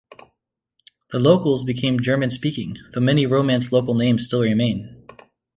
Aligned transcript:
The 1.11 1.19
locals 1.19 1.63
became 1.63 1.99
German 2.01 2.31
speaking, 2.31 2.77
though 2.91 3.01
many 3.01 3.27
Romance 3.27 3.71
local 3.71 3.93
names 3.93 4.25
still 4.25 4.41
remain. 4.41 5.05